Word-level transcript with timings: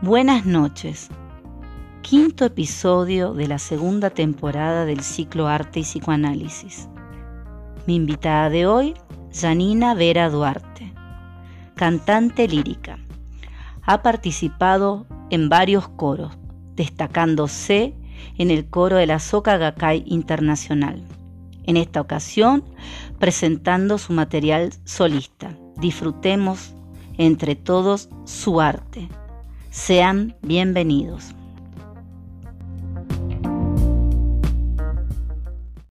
Buenas 0.00 0.46
noches. 0.46 1.08
Quinto 2.02 2.44
episodio 2.44 3.34
de 3.34 3.48
la 3.48 3.58
segunda 3.58 4.10
temporada 4.10 4.84
del 4.84 5.00
ciclo 5.00 5.48
Arte 5.48 5.80
y 5.80 5.82
Psicoanálisis. 5.82 6.88
Mi 7.88 7.96
invitada 7.96 8.48
de 8.48 8.64
hoy, 8.64 8.94
Janina 9.34 9.94
Vera 9.94 10.30
Duarte, 10.30 10.92
cantante 11.74 12.46
lírica. 12.46 13.00
Ha 13.82 14.02
participado 14.02 15.08
en 15.30 15.48
varios 15.48 15.88
coros, 15.88 16.38
destacándose 16.76 17.96
en 18.36 18.52
el 18.52 18.70
coro 18.70 18.98
de 18.98 19.06
la 19.06 19.18
Soca 19.18 19.56
Gakkai 19.56 20.04
Internacional. 20.06 21.02
En 21.64 21.76
esta 21.76 22.00
ocasión, 22.00 22.62
presentando 23.18 23.98
su 23.98 24.12
material 24.12 24.72
solista. 24.84 25.58
Disfrutemos 25.76 26.76
entre 27.16 27.56
todos 27.56 28.08
su 28.26 28.60
arte. 28.60 29.08
Sean 29.70 30.34
bienvenidos. 30.42 31.34